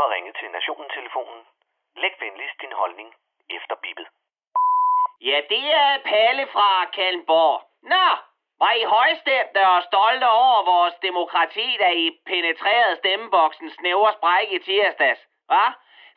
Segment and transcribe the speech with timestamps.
[0.00, 1.40] har ringet til Nationen-telefonen.
[1.96, 3.14] Læg venligst din holdning
[3.56, 4.06] efter bippet.
[5.20, 7.56] Ja, det er Palle fra Kalmborg.
[7.82, 8.06] Nå,
[8.62, 14.58] var I højstemte og stolte over vores demokrati, da I penetrerede stemmeboksen snævre spræk i
[14.58, 15.20] tirsdags?
[15.50, 15.66] Hva?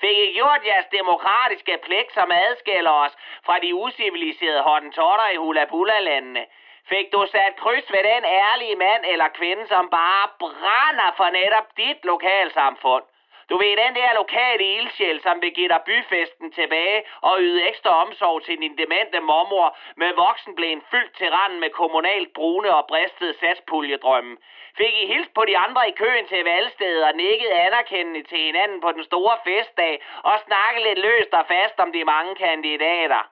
[0.00, 3.14] Fik I gjort jeres demokratiske pligt, som adskiller os
[3.46, 6.46] fra de usiviliserede hottentotter i hula-bula-landene?
[6.88, 11.76] Fik du sat kryds ved den ærlige mand eller kvinde, som bare brænder for netop
[11.76, 13.04] dit lokalsamfund?
[13.50, 17.92] Du ved, den der lokale ildsjæl, som vil give dig byfesten tilbage og yde ekstra
[18.02, 23.34] omsorg til din demente mormor med voksenblæen fyldt til randen med kommunalt brune og bristede
[23.40, 24.36] satspuljedrømme.
[24.78, 28.80] Fik I hils på de andre i køen til valgstedet og nikket anerkendende til hinanden
[28.80, 33.22] på den store festdag og snakket lidt løst og fast om de mange kandidater?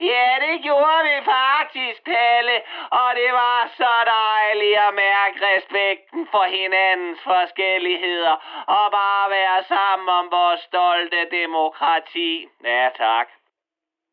[0.00, 2.08] Ja, det gjorde vi faktisk,
[2.54, 2.62] det,
[3.00, 8.34] og det var så dejligt at mærke respekten for hinandens forskelligheder
[8.76, 12.48] og bare være sammen om vores stolte demokrati.
[12.64, 13.28] Ja, tak.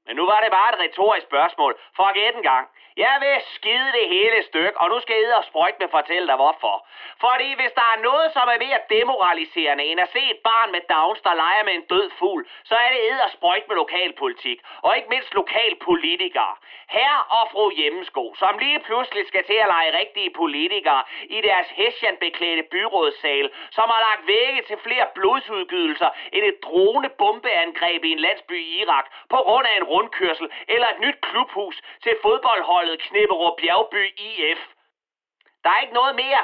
[0.05, 2.67] Men nu var det bare et retorisk spørgsmål, for at gætte en gang.
[2.97, 6.35] Jeg vil skide det hele stykke, og nu skal jeg og sprøjte med fortælle dig
[6.35, 6.87] hvorfor.
[7.19, 10.81] Fordi hvis der er noget, som er mere demoraliserende end at se et barn med
[10.89, 14.59] Downs, der leger med en død fugl, så er det ed og sprøjte med lokalpolitik,
[14.81, 16.55] og ikke mindst lokalpolitikere.
[16.97, 21.67] Her og fru Hjemmesko, som lige pludselig skal til at lege rigtige politikere i deres
[21.69, 28.57] hessianbeklædte byrådssal, som har lagt vægge til flere blodsudgydelser end et dronebombeangreb i en landsby
[28.59, 33.57] i Irak på grund af en rundkørsel eller et nyt klubhus til fodboldhold fodboldholdet Knipperup
[33.61, 34.59] Bjergby IF.
[35.63, 36.43] Der er ikke noget mere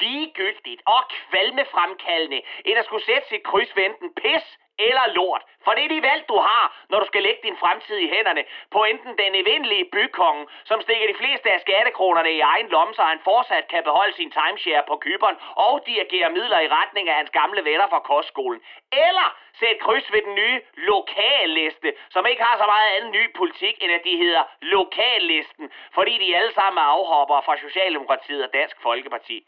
[0.00, 5.42] ligegyldigt og kvalmefremkaldende, end at skulle sætte sit kryds ved enten pis eller lort.
[5.64, 8.44] For det er de valg, du har, når du skal lægge din fremtid i hænderne
[8.70, 13.02] på enten den evindelige bykonge, som stikker de fleste af skattekronerne i egen lomme, så
[13.02, 17.30] han fortsat kan beholde sin timeshare på kyberen og dirigere midler i retning af hans
[17.30, 18.60] gamle venner fra kostskolen.
[18.92, 19.28] Eller
[19.60, 23.92] sæt kryds ved den nye lokalliste, som ikke har så meget anden ny politik, end
[23.92, 29.46] at de hedder lokallisten, fordi de alle sammen er afhoppere fra Socialdemokratiet og Dansk Folkeparti.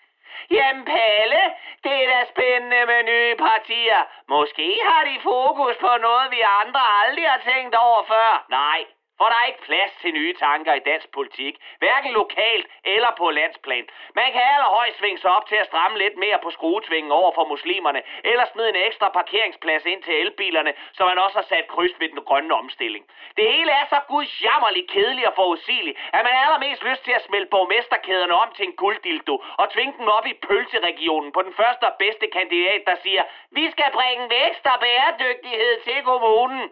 [0.50, 1.42] Jamen Palle,
[1.84, 4.00] det er da spændende med nye partier.
[4.28, 8.44] Måske har de fokus på noget, vi andre aldrig har tænkt over før.
[8.48, 8.80] Nej,
[9.18, 13.30] for der er ikke plads til nye tanker i dansk politik, hverken lokalt eller på
[13.30, 13.86] landsplan.
[14.14, 17.44] Man kan allerhøjst svinge sig op til at stramme lidt mere på skruetvingen over for
[17.54, 22.00] muslimerne, eller smide en ekstra parkeringsplads ind til elbilerne, så man også har sat kryds
[22.00, 23.04] ved den grønne omstilling.
[23.36, 27.24] Det hele er så gudsjammerligt kedeligt og forudsigeligt, at man har allermest lyst til at
[27.24, 31.84] smelte borgmesterkæderne om til en gulddildo og tvinge dem op i pølseregionen på den første
[31.84, 36.70] og bedste kandidat, der siger, vi skal bringe vækst og bæredygtighed til kommunen.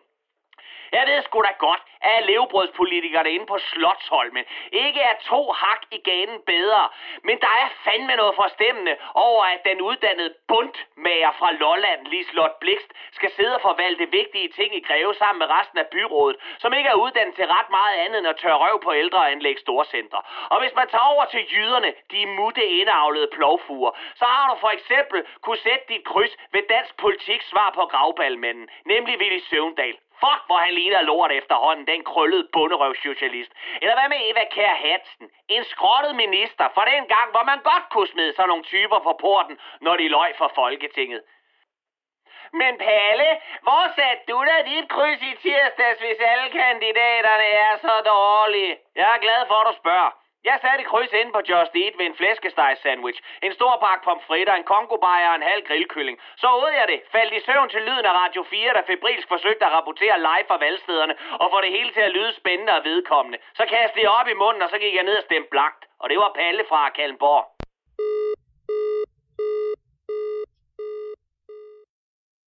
[0.93, 5.99] Jeg ved sgu da godt, at levebrødspolitikerne inde på Slottholmen ikke er to hak i
[6.11, 6.89] ganen bedre.
[7.25, 12.91] Men der er fandme noget forstemmende over, at den uddannede bundmager fra Lolland, Lislot Blikst,
[13.13, 16.89] skal sidde og forvalte vigtige ting i Greve sammen med resten af byrådet, som ikke
[16.89, 20.23] er uddannet til ret meget andet end at tørre røv på ældre og anlægge storcentre.
[20.51, 24.69] Og hvis man tager over til jyderne, de mutte indavlede plovfuger, så har du for
[24.69, 29.97] eksempel kunne sætte dit kryds ved dansk politik svar på gravballmanden, nemlig Willy Søvndal.
[30.23, 33.53] Fuck, hvor han ligner lort efterhånden, den krøllede bunderøvsocialist.
[33.83, 35.27] Eller hvad med Eva Kær Hansen?
[35.49, 39.13] En skrottet minister for den gang, hvor man godt kunne smide sådan nogle typer på
[39.21, 41.23] porten, når de løg for Folketinget.
[42.61, 43.31] Men Palle,
[43.63, 48.79] hvor satte du da dit kryds i tirsdags, hvis alle kandidaterne er så dårlige?
[48.97, 50.22] Jeg er glad for, at du spørger.
[50.45, 54.55] Jeg satte kryds ind på Just Eat ved en flæskesteg sandwich, en stor pakke pomfritter,
[54.55, 56.19] en kongobajer og en halv grillkylling.
[56.37, 59.67] Så ud jeg det, faldt i søvn til lyden af Radio 4, der febrilsk forsøgte
[59.67, 63.39] at rapportere live fra valgstederne og få det hele til at lyde spændende og vedkommende.
[63.55, 65.83] Så kastede jeg op i munden, og så gik jeg ned og stemte blankt.
[66.01, 67.52] Og det var Palle fra Kalmborg.